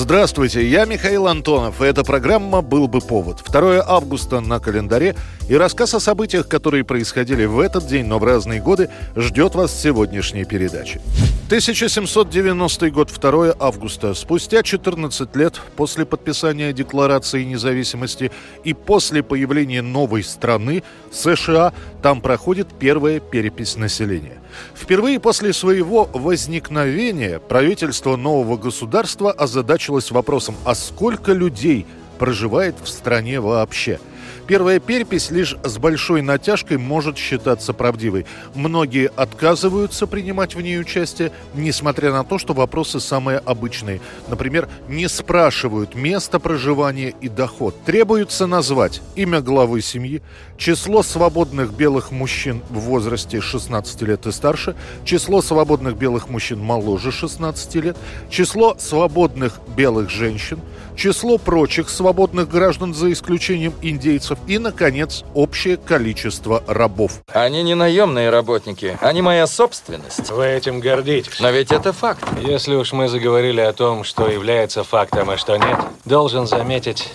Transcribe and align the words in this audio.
Здравствуйте, 0.00 0.64
я 0.64 0.84
Михаил 0.84 1.26
Антонов, 1.26 1.82
и 1.82 1.84
эта 1.84 2.04
программа 2.04 2.62
«Был 2.62 2.86
бы 2.86 3.00
повод». 3.00 3.42
2 3.44 3.82
августа 3.84 4.38
на 4.38 4.60
календаре, 4.60 5.16
и 5.48 5.56
рассказ 5.56 5.92
о 5.92 5.98
событиях, 5.98 6.46
которые 6.46 6.84
происходили 6.84 7.46
в 7.46 7.58
этот 7.58 7.88
день, 7.88 8.06
но 8.06 8.20
в 8.20 8.24
разные 8.24 8.60
годы, 8.60 8.90
ждет 9.16 9.56
вас 9.56 9.72
в 9.72 9.82
сегодняшней 9.82 10.44
передаче. 10.44 11.00
1790 11.48 12.90
год, 12.90 13.10
2 13.10 13.54
августа. 13.58 14.12
Спустя 14.12 14.62
14 14.62 15.34
лет 15.34 15.58
после 15.76 16.04
подписания 16.04 16.74
Декларации 16.74 17.42
независимости 17.42 18.30
и 18.64 18.74
после 18.74 19.22
появления 19.22 19.80
новой 19.80 20.24
страны, 20.24 20.82
США, 21.10 21.72
там 22.02 22.20
проходит 22.20 22.68
первая 22.78 23.18
перепись 23.18 23.76
населения. 23.76 24.42
Впервые 24.74 25.20
после 25.20 25.54
своего 25.54 26.10
возникновения 26.12 27.38
правительство 27.38 28.16
нового 28.16 28.58
государства 28.58 29.32
озадачилось 29.32 30.10
вопросом, 30.10 30.54
а 30.66 30.74
сколько 30.74 31.32
людей 31.32 31.86
проживает 32.18 32.74
в 32.84 32.90
стране 32.90 33.40
вообще– 33.40 33.98
Первая 34.48 34.80
перепись 34.80 35.30
лишь 35.30 35.56
с 35.62 35.76
большой 35.76 36.22
натяжкой 36.22 36.78
может 36.78 37.18
считаться 37.18 37.74
правдивой. 37.74 38.24
Многие 38.54 39.10
отказываются 39.14 40.06
принимать 40.06 40.54
в 40.54 40.60
ней 40.62 40.80
участие, 40.80 41.32
несмотря 41.52 42.12
на 42.12 42.24
то, 42.24 42.38
что 42.38 42.54
вопросы 42.54 42.98
самые 42.98 43.40
обычные. 43.40 44.00
Например, 44.26 44.66
не 44.88 45.06
спрашивают 45.06 45.94
место 45.94 46.40
проживания 46.40 47.12
и 47.20 47.28
доход. 47.28 47.76
Требуется 47.84 48.46
назвать 48.46 49.02
имя 49.16 49.42
главы 49.42 49.82
семьи, 49.82 50.22
число 50.56 51.02
свободных 51.02 51.74
белых 51.74 52.10
мужчин 52.10 52.62
в 52.70 52.78
возрасте 52.78 53.42
16 53.42 54.00
лет 54.00 54.26
и 54.26 54.32
старше, 54.32 54.74
число 55.04 55.42
свободных 55.42 55.98
белых 55.98 56.30
мужчин 56.30 56.58
моложе 56.58 57.12
16 57.12 57.74
лет, 57.74 57.98
число 58.30 58.76
свободных 58.78 59.60
белых 59.76 60.08
женщин, 60.08 60.58
число 60.96 61.36
прочих 61.36 61.90
свободных 61.90 62.48
граждан 62.48 62.94
за 62.94 63.12
исключением 63.12 63.74
индейцев, 63.82 64.37
и, 64.46 64.58
наконец, 64.58 65.24
общее 65.34 65.76
количество 65.76 66.62
рабов. 66.66 67.20
Они 67.32 67.62
не 67.62 67.74
наемные 67.74 68.30
работники, 68.30 68.98
они 69.00 69.22
моя 69.22 69.46
собственность. 69.46 70.30
Вы 70.30 70.46
этим 70.46 70.80
гордитесь. 70.80 71.40
Но 71.40 71.50
ведь 71.50 71.72
это 71.72 71.92
факт. 71.92 72.24
Если 72.40 72.74
уж 72.74 72.92
мы 72.92 73.08
заговорили 73.08 73.60
о 73.60 73.72
том, 73.72 74.04
что 74.04 74.28
является 74.28 74.84
фактом, 74.84 75.30
а 75.30 75.36
что 75.36 75.56
нет, 75.56 75.78
должен 76.04 76.46
заметить, 76.46 77.08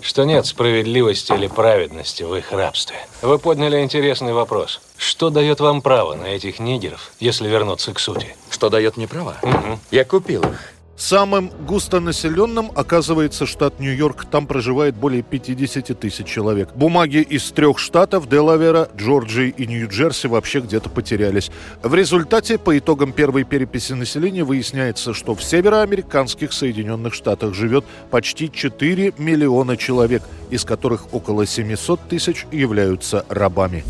что 0.00 0.24
нет 0.24 0.46
справедливости 0.46 1.32
или 1.32 1.48
праведности 1.48 2.22
в 2.22 2.34
их 2.34 2.52
рабстве. 2.52 2.96
Вы 3.22 3.38
подняли 3.38 3.82
интересный 3.82 4.32
вопрос. 4.32 4.80
Что 4.96 5.30
дает 5.30 5.60
вам 5.60 5.82
право 5.82 6.14
на 6.14 6.26
этих 6.26 6.58
нигеров, 6.58 7.12
если 7.18 7.48
вернуться 7.48 7.92
к 7.92 7.98
сути? 7.98 8.36
Что 8.50 8.68
дает 8.68 8.96
мне 8.96 9.08
право? 9.08 9.36
Угу. 9.42 9.78
Я 9.90 10.04
купил 10.04 10.42
их. 10.42 10.75
Самым 10.96 11.50
густонаселенным 11.66 12.70
оказывается 12.74 13.44
штат 13.44 13.80
Нью-Йорк. 13.80 14.24
Там 14.30 14.46
проживает 14.46 14.94
более 14.94 15.22
50 15.22 15.98
тысяч 15.98 16.26
человек. 16.26 16.70
Бумаги 16.74 17.18
из 17.18 17.50
трех 17.50 17.78
штатов– 17.78 18.28
Делавера, 18.30 18.88
Джорджии 18.96 19.54
и 19.56 19.66
Нью-Джерси– 19.66 20.26
вообще 20.28 20.60
где-то 20.60 20.88
потерялись. 20.88 21.50
В 21.82 21.94
результате, 21.94 22.56
по 22.56 22.76
итогам 22.78 23.12
первой 23.12 23.44
переписи 23.44 23.92
населения, 23.92 24.42
выясняется, 24.42 25.12
что 25.12 25.34
в 25.34 25.42
североамериканских 25.42 26.52
Соединенных 26.54 27.12
Штатах 27.12 27.54
живет 27.54 27.84
почти 28.10 28.50
4 28.50 29.14
миллиона 29.18 29.76
человек, 29.76 30.22
из 30.50 30.64
которых 30.64 31.12
около 31.12 31.46
700 31.46 32.08
тысяч 32.08 32.46
являются 32.50 33.26
рабами. 33.28 33.84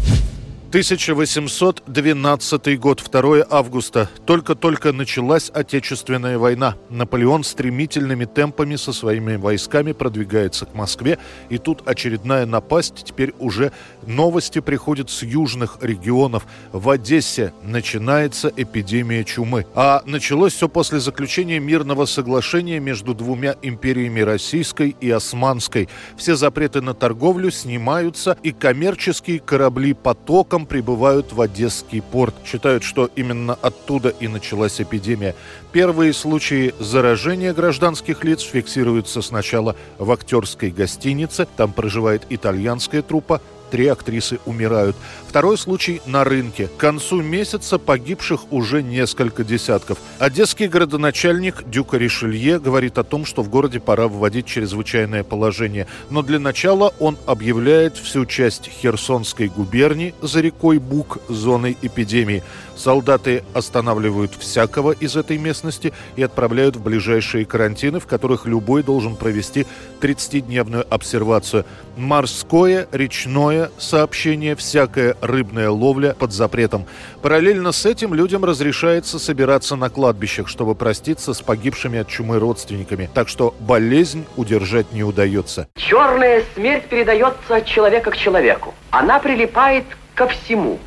1812 0.68 2.80
год, 2.80 3.00
2 3.08 3.46
августа. 3.48 4.10
Только-только 4.26 4.92
началась 4.92 5.48
Отечественная 5.54 6.38
война. 6.38 6.74
Наполеон 6.90 7.44
стремительными 7.44 8.24
темпами 8.24 8.74
со 8.74 8.92
своими 8.92 9.36
войсками 9.36 9.92
продвигается 9.92 10.66
к 10.66 10.74
Москве. 10.74 11.20
И 11.50 11.58
тут 11.58 11.86
очередная 11.86 12.46
напасть. 12.46 13.04
Теперь 13.04 13.32
уже 13.38 13.70
новости 14.06 14.60
приходят 14.60 15.08
с 15.08 15.22
южных 15.22 15.78
регионов. 15.82 16.44
В 16.72 16.90
Одессе 16.90 17.52
начинается 17.62 18.52
эпидемия 18.56 19.22
чумы. 19.22 19.66
А 19.76 20.02
началось 20.04 20.54
все 20.54 20.68
после 20.68 20.98
заключения 20.98 21.60
мирного 21.60 22.06
соглашения 22.06 22.80
между 22.80 23.14
двумя 23.14 23.54
империями 23.62 24.18
Российской 24.20 24.96
и 25.00 25.10
Османской. 25.10 25.88
Все 26.16 26.34
запреты 26.34 26.80
на 26.80 26.92
торговлю 26.92 27.52
снимаются, 27.52 28.36
и 28.42 28.50
коммерческие 28.50 29.38
корабли 29.38 29.94
потоком 29.94 30.55
потоком 30.56 30.66
прибывают 30.66 31.32
в 31.32 31.40
Одесский 31.40 32.00
порт. 32.00 32.34
Считают, 32.44 32.82
что 32.82 33.10
именно 33.16 33.58
оттуда 33.60 34.08
и 34.08 34.28
началась 34.28 34.80
эпидемия. 34.80 35.34
Первые 35.72 36.12
случаи 36.14 36.74
заражения 36.80 37.52
гражданских 37.52 38.24
лиц 38.24 38.40
фиксируются 38.40 39.20
сначала 39.20 39.76
в 39.98 40.10
актерской 40.10 40.70
гостинице. 40.70 41.46
Там 41.56 41.72
проживает 41.72 42.22
итальянская 42.30 43.02
труппа 43.02 43.40
три 43.76 43.88
актрисы 43.88 44.38
умирают. 44.46 44.96
Второй 45.28 45.58
случай 45.58 46.00
на 46.06 46.24
рынке. 46.24 46.66
К 46.66 46.78
концу 46.78 47.20
месяца 47.20 47.78
погибших 47.78 48.50
уже 48.50 48.82
несколько 48.82 49.44
десятков. 49.44 49.98
Одесский 50.18 50.66
городоначальник 50.66 51.62
Дюка 51.68 51.98
Ришелье 51.98 52.58
говорит 52.58 52.96
о 52.96 53.04
том, 53.04 53.26
что 53.26 53.42
в 53.42 53.50
городе 53.50 53.78
пора 53.78 54.08
вводить 54.08 54.46
чрезвычайное 54.46 55.24
положение. 55.24 55.86
Но 56.08 56.22
для 56.22 56.38
начала 56.38 56.94
он 56.98 57.18
объявляет 57.26 57.98
всю 57.98 58.24
часть 58.24 58.70
Херсонской 58.80 59.48
губернии 59.48 60.14
за 60.22 60.40
рекой 60.40 60.78
Бук 60.78 61.18
зоной 61.28 61.76
эпидемии. 61.82 62.42
Солдаты 62.76 63.42
останавливают 63.54 64.32
всякого 64.38 64.92
из 64.92 65.16
этой 65.16 65.36
местности 65.36 65.92
и 66.16 66.22
отправляют 66.22 66.76
в 66.76 66.82
ближайшие 66.82 67.44
карантины, 67.44 68.00
в 68.00 68.06
которых 68.06 68.46
любой 68.46 68.82
должен 68.82 69.16
провести 69.16 69.66
30-дневную 70.00 70.86
обсервацию. 70.88 71.64
Морское, 71.96 72.86
речное 72.92 73.65
сообщение, 73.78 74.56
всякая 74.56 75.16
рыбная 75.20 75.70
ловля 75.70 76.14
под 76.18 76.32
запретом. 76.32 76.86
Параллельно 77.22 77.72
с 77.72 77.86
этим 77.86 78.14
людям 78.14 78.44
разрешается 78.44 79.18
собираться 79.18 79.76
на 79.76 79.90
кладбищах, 79.90 80.48
чтобы 80.48 80.74
проститься 80.74 81.34
с 81.34 81.42
погибшими 81.42 81.98
от 81.98 82.08
чумы 82.08 82.38
родственниками. 82.38 83.08
Так 83.12 83.28
что 83.28 83.54
болезнь 83.60 84.26
удержать 84.36 84.92
не 84.92 85.04
удается. 85.04 85.68
Черная 85.76 86.42
смерть 86.54 86.84
передается 86.88 87.56
от 87.56 87.66
человека 87.66 88.10
к 88.10 88.16
человеку. 88.16 88.74
Она 88.90 89.18
прилипает 89.18 89.84
ко 90.14 90.26
всему. 90.28 90.78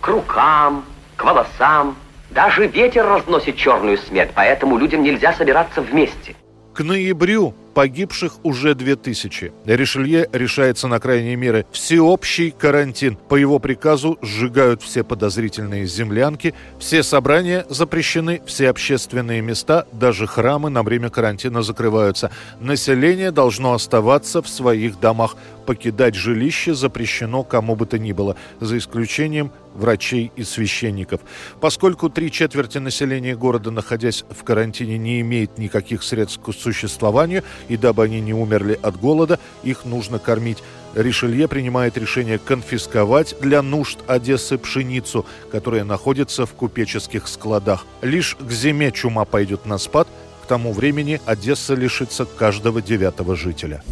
К 0.00 0.08
рукам, 0.08 0.84
к 1.16 1.24
волосам. 1.24 1.96
Даже 2.30 2.66
ветер 2.66 3.04
разносит 3.04 3.56
черную 3.56 3.98
смерть, 3.98 4.30
поэтому 4.34 4.78
людям 4.78 5.02
нельзя 5.02 5.32
собираться 5.32 5.82
вместе. 5.82 6.36
К 6.72 6.84
ноябрю 6.84 7.54
погибших 7.74 8.44
уже 8.44 8.74
2000. 8.74 9.52
Ришелье 9.64 10.28
решается 10.32 10.88
на 10.88 11.00
крайние 11.00 11.36
меры. 11.36 11.66
Всеобщий 11.72 12.50
карантин. 12.50 13.16
По 13.28 13.36
его 13.36 13.58
приказу 13.58 14.18
сжигают 14.22 14.82
все 14.82 15.04
подозрительные 15.04 15.86
землянки, 15.86 16.54
все 16.78 17.02
собрания 17.02 17.66
запрещены, 17.68 18.40
все 18.46 18.70
общественные 18.70 19.40
места, 19.40 19.86
даже 19.92 20.26
храмы 20.26 20.70
на 20.70 20.82
время 20.82 21.10
карантина 21.10 21.62
закрываются. 21.62 22.30
Население 22.60 23.30
должно 23.30 23.74
оставаться 23.74 24.42
в 24.42 24.48
своих 24.48 25.00
домах. 25.00 25.36
Покидать 25.70 26.16
жилище 26.16 26.74
запрещено 26.74 27.44
кому 27.44 27.76
бы 27.76 27.86
то 27.86 27.96
ни 27.96 28.10
было, 28.10 28.34
за 28.58 28.76
исключением 28.76 29.52
врачей 29.72 30.32
и 30.34 30.42
священников. 30.42 31.20
Поскольку 31.60 32.10
три 32.10 32.32
четверти 32.32 32.78
населения 32.78 33.36
города, 33.36 33.70
находясь 33.70 34.24
в 34.28 34.42
карантине, 34.42 34.98
не 34.98 35.20
имеет 35.20 35.58
никаких 35.58 36.02
средств 36.02 36.40
к 36.42 36.52
существованию, 36.52 37.44
и 37.68 37.76
дабы 37.76 38.02
они 38.02 38.20
не 38.20 38.34
умерли 38.34 38.76
от 38.82 38.98
голода, 38.98 39.38
их 39.62 39.84
нужно 39.84 40.18
кормить. 40.18 40.58
Ришелье 40.96 41.46
принимает 41.46 41.96
решение 41.96 42.40
конфисковать 42.40 43.36
для 43.40 43.62
нужд 43.62 44.00
Одессы 44.08 44.58
пшеницу, 44.58 45.24
которая 45.52 45.84
находится 45.84 46.46
в 46.46 46.52
купеческих 46.54 47.28
складах. 47.28 47.86
Лишь 48.02 48.34
к 48.34 48.50
зиме 48.50 48.90
чума 48.90 49.24
пойдет 49.24 49.66
на 49.66 49.78
спад, 49.78 50.08
к 50.42 50.46
тому 50.48 50.72
времени 50.72 51.20
Одесса 51.26 51.74
лишится 51.74 52.24
каждого 52.24 52.82
девятого 52.82 53.36
жителя. 53.36 53.84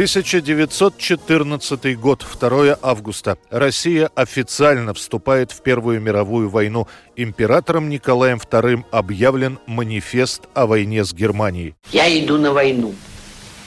1914 0.00 2.00
год, 2.00 2.24
2 2.40 2.78
августа. 2.80 3.36
Россия 3.50 4.10
официально 4.14 4.94
вступает 4.94 5.52
в 5.52 5.60
Первую 5.60 6.00
мировую 6.00 6.48
войну. 6.48 6.88
Императором 7.16 7.90
Николаем 7.90 8.38
II 8.38 8.84
объявлен 8.90 9.58
манифест 9.66 10.44
о 10.54 10.64
войне 10.64 11.04
с 11.04 11.12
Германией. 11.12 11.74
Я 11.92 12.08
иду 12.18 12.38
на 12.38 12.54
войну. 12.54 12.94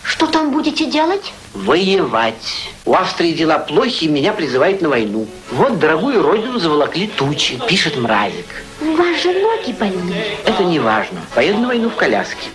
Что 0.01 0.25
там 0.25 0.51
будете 0.51 0.89
делать? 0.89 1.31
Воевать. 1.53 2.71
У 2.85 2.95
Австрии 2.95 3.33
дела 3.33 3.59
плохи, 3.59 4.05
меня 4.05 4.33
призывают 4.33 4.81
на 4.81 4.89
войну. 4.89 5.27
Вот 5.51 5.77
дорогую 5.77 6.23
родину 6.23 6.57
заволокли 6.57 7.11
тучи, 7.15 7.59
пишет 7.69 7.95
Мразик. 7.95 8.47
У 8.81 8.95
вас 8.95 9.21
же 9.21 9.33
ноги 9.33 9.71
больные. 9.79 10.37
Это 10.43 10.63
не 10.63 10.79
важно. 10.79 11.21
Поеду 11.35 11.59
на 11.59 11.67
войну 11.67 11.91
в 11.91 11.95
коляске. 11.95 12.47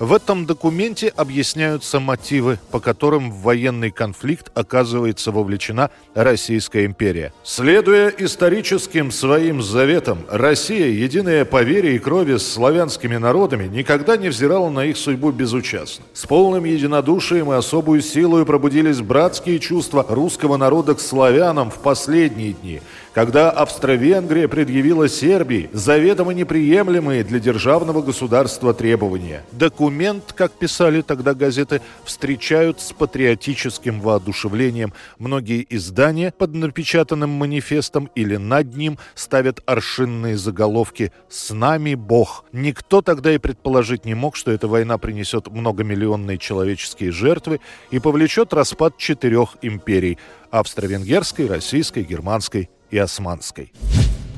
В 0.00 0.12
этом 0.12 0.44
документе 0.44 1.12
объясняются 1.14 2.00
мотивы, 2.00 2.58
по 2.72 2.80
которым 2.80 3.30
в 3.30 3.42
военный 3.42 3.92
конфликт 3.92 4.50
оказывается 4.52 5.30
вовлечена 5.30 5.90
Российская 6.14 6.84
империя. 6.84 7.32
Следуя 7.44 8.08
историческим 8.08 9.12
своим 9.12 9.62
заветам, 9.62 10.18
Россия, 10.28 10.88
единая 10.88 11.44
по 11.44 11.62
вере 11.62 11.94
и 11.94 12.00
крови 12.00 12.38
с 12.38 12.52
славянскими 12.54 13.18
народами, 13.18 13.68
никогда 13.68 14.16
не 14.16 14.30
взирала 14.30 14.68
на 14.68 14.84
их 14.84 14.96
судьбу 14.96 15.30
безучастно. 15.30 16.04
С 16.12 16.26
полным 16.26 16.64
единодушием 16.64 17.52
и 17.52 17.56
особую 17.56 18.02
силой 18.02 18.44
пробудились 18.44 19.00
братские 19.00 19.60
чувства 19.60 20.04
русского 20.08 20.56
народа 20.56 20.96
к 20.96 21.00
славянам 21.00 21.70
в 21.70 21.78
последние 21.78 22.54
дни, 22.54 22.82
когда 23.12 23.48
Австро-Венгрия 23.50 24.48
предъявила 24.48 25.08
Сербии 25.08 25.70
заведомо 25.72 26.34
неприемлемые 26.34 27.22
для 27.22 27.38
державного 27.38 28.02
государства 28.02 28.74
требования. 28.74 29.44
Документ, 29.52 29.83
как 30.32 30.52
писали 30.52 31.02
тогда 31.02 31.34
газеты, 31.34 31.80
встречают 32.04 32.80
с 32.80 32.92
патриотическим 32.92 34.00
воодушевлением. 34.00 34.92
Многие 35.18 35.66
издания 35.70 36.32
под 36.32 36.54
напечатанным 36.54 37.30
манифестом 37.30 38.10
или 38.14 38.36
над 38.36 38.76
ним 38.76 38.98
ставят 39.14 39.60
аршинные 39.66 40.36
заголовки 40.36 41.12
«С 41.28 41.52
нами 41.52 41.94
Бог». 41.94 42.44
Никто 42.52 43.02
тогда 43.02 43.34
и 43.34 43.38
предположить 43.38 44.04
не 44.04 44.14
мог, 44.14 44.36
что 44.36 44.50
эта 44.50 44.68
война 44.68 44.98
принесет 44.98 45.48
многомиллионные 45.48 46.38
человеческие 46.38 47.12
жертвы 47.12 47.60
и 47.90 47.98
повлечет 47.98 48.52
распад 48.52 48.96
четырех 48.98 49.56
империй– 49.62 50.18
австро-венгерской, 50.50 51.46
российской, 51.46 52.04
германской 52.04 52.70
и 52.90 52.98
османской. 52.98 53.72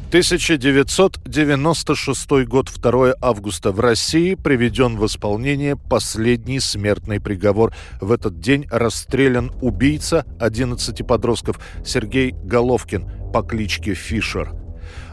1996 0.08 2.46
год, 2.46 2.70
2 2.72 3.14
августа. 3.20 3.72
В 3.72 3.80
России 3.80 4.36
приведен 4.36 4.96
в 4.96 5.04
исполнение 5.06 5.76
последний 5.76 6.60
смертный 6.60 7.20
приговор. 7.20 7.74
В 8.00 8.12
этот 8.12 8.38
день 8.38 8.68
расстрелян 8.70 9.50
убийца 9.60 10.24
11 10.38 11.04
подростков 11.06 11.58
Сергей 11.84 12.30
Головкин 12.30 13.32
по 13.32 13.42
кличке 13.42 13.94
Фишер– 13.94 14.54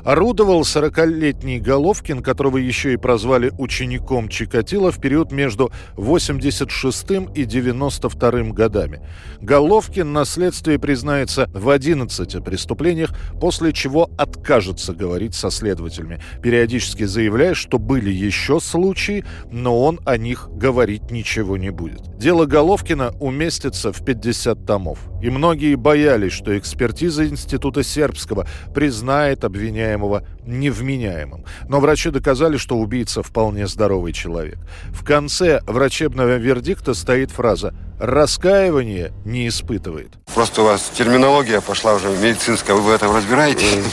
орудовал 0.03 0.61
40-летний 0.61 1.59
Головкин, 1.59 2.21
которого 2.21 2.57
еще 2.57 2.93
и 2.93 2.97
прозвали 2.97 3.51
учеником 3.57 4.29
Чикатило 4.29 4.91
в 4.91 4.99
период 4.99 5.31
между 5.31 5.71
86 5.95 7.05
и 7.33 7.45
92 7.45 8.31
годами. 8.51 9.01
Головкин 9.41 10.11
на 10.11 10.25
следствии 10.25 10.77
признается 10.77 11.49
в 11.53 11.69
11 11.69 12.43
преступлениях, 12.43 13.11
после 13.39 13.73
чего 13.73 14.09
откажется 14.17 14.93
говорить 14.93 15.35
со 15.35 15.49
следователями, 15.49 16.21
периодически 16.41 17.03
заявляя, 17.05 17.53
что 17.53 17.79
были 17.79 18.11
еще 18.11 18.59
случаи, 18.59 19.23
но 19.51 19.81
он 19.81 19.99
о 20.05 20.17
них 20.17 20.49
говорить 20.51 21.11
ничего 21.11 21.57
не 21.57 21.71
будет. 21.71 22.17
Дело 22.17 22.45
Головкина 22.45 23.13
уместится 23.19 23.91
в 23.91 24.03
50 24.03 24.65
томов, 24.65 24.99
и 25.21 25.29
многие 25.29 25.75
боялись, 25.75 26.33
что 26.33 26.57
экспертиза 26.57 27.27
Института 27.27 27.83
Сербского 27.83 28.47
признает 28.73 29.43
обвиняемого 29.43 29.92
обвиняемого 29.93 30.23
невменяемым. 30.45 31.45
Но 31.67 31.79
врачи 31.79 32.09
доказали, 32.09 32.57
что 32.57 32.75
убийца 32.75 33.23
вполне 33.23 33.67
здоровый 33.67 34.13
человек. 34.13 34.57
В 34.91 35.03
конце 35.05 35.61
врачебного 35.65 36.37
вердикта 36.37 36.93
стоит 36.93 37.31
фраза 37.31 37.73
«раскаивание 37.99 39.13
не 39.25 39.47
испытывает». 39.47 40.13
Просто 40.33 40.61
у 40.61 40.65
вас 40.65 40.91
терминология 40.95 41.61
пошла 41.61 41.93
уже 41.93 42.09
медицинская, 42.09 42.75
вы 42.75 42.81
в 42.81 42.89
этом 42.91 43.15
разбираетесь? 43.15 43.83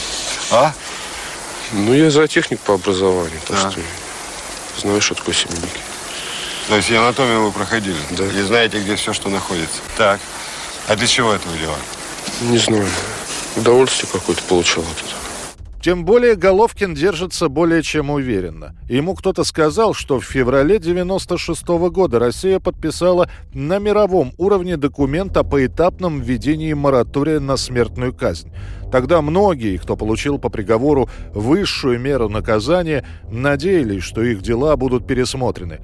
А? 0.51 0.73
Ну, 1.73 1.95
я 1.95 2.11
зоотехник 2.11 2.59
по 2.61 2.75
образованию, 2.75 3.39
так 3.47 3.57
Да. 3.63 3.71
что 3.71 3.81
знаю, 4.81 5.01
что 5.01 5.15
такое 5.15 5.35
семейники. 5.35 5.69
То 6.69 6.77
есть 6.77 6.91
и 6.91 6.95
анатомию 6.95 7.45
вы 7.45 7.53
проходили? 7.53 7.97
Да. 8.11 8.25
И 8.25 8.43
знаете, 8.43 8.81
где 8.81 8.97
все, 8.97 9.13
что 9.13 9.29
находится? 9.29 9.81
Так. 9.97 10.21
А 10.89 10.97
для 10.97 11.07
чего 11.07 11.33
это 11.33 11.47
вы 11.49 11.59
делали? 11.59 11.83
Не 12.43 12.59
знаю. 12.59 12.87
Удовольствие 13.57 14.09
какое-то 14.13 14.43
получал 14.45 14.83
от 14.85 14.99
этого. 14.99 15.30
Тем 15.83 16.05
более 16.05 16.37
Головкин 16.37 16.95
держится 16.95 17.49
более 17.49 17.83
чем 17.83 18.11
уверенно. 18.11 18.77
Ему 18.87 19.15
кто-то 19.15 19.45
сказал, 19.45 19.95
что 19.95 20.21
в 20.21 20.25
феврале 20.25 20.79
96 20.79 21.67
года 21.91 22.19
Россия 22.19 22.61
подписала 22.61 23.31
на 23.55 23.79
мировом 23.79 24.33
уровне 24.37 24.77
документ 24.77 25.39
о 25.39 25.43
поэтапном 25.43 26.21
введении 26.21 26.75
моратория 26.75 27.41
на 27.41 27.57
смертную 27.57 28.13
казнь. 28.13 28.53
Тогда 28.93 29.23
многие, 29.23 29.79
кто 29.79 29.97
получил 29.97 30.39
по 30.39 30.51
приговору 30.51 31.09
высшую 31.33 31.99
меру 31.99 32.29
наказания, 32.29 33.07
надеялись, 33.31 34.03
что 34.03 34.23
их 34.23 34.43
дела 34.43 34.77
будут 34.77 35.07
пересмотрены. 35.07 35.81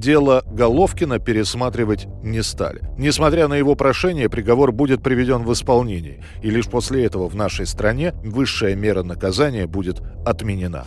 Дело 0.00 0.42
Головкина 0.46 1.18
пересматривать 1.18 2.06
не 2.22 2.42
стали. 2.42 2.80
Несмотря 2.96 3.48
на 3.48 3.54
его 3.54 3.74
прошение, 3.74 4.30
приговор 4.30 4.72
будет 4.72 5.02
приведен 5.02 5.42
в 5.42 5.52
исполнение, 5.52 6.24
и 6.40 6.48
лишь 6.48 6.68
после 6.68 7.04
этого 7.04 7.28
в 7.28 7.34
нашей 7.34 7.66
стране 7.66 8.14
высшая 8.24 8.74
мера 8.76 9.02
наказания 9.02 9.66
будет 9.66 10.00
отменена. 10.24 10.86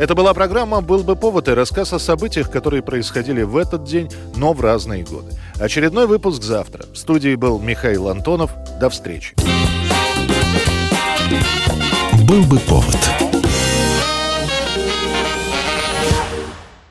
Это 0.00 0.16
была 0.16 0.34
программа 0.34 0.80
«Был 0.80 1.04
бы 1.04 1.14
повод» 1.14 1.46
и 1.46 1.52
рассказ 1.52 1.92
о 1.92 2.00
событиях, 2.00 2.50
которые 2.50 2.82
происходили 2.82 3.42
в 3.42 3.56
этот 3.56 3.84
день, 3.84 4.08
но 4.34 4.52
в 4.52 4.60
разные 4.60 5.04
годы. 5.04 5.30
Очередной 5.60 6.08
выпуск 6.08 6.42
завтра. 6.42 6.86
В 6.92 6.98
студии 6.98 7.36
был 7.36 7.60
Михаил 7.60 8.08
Антонов. 8.08 8.50
До 8.80 8.90
встречи. 8.90 9.36
Был 12.26 12.42
бы 12.46 12.58
повод. 12.58 13.29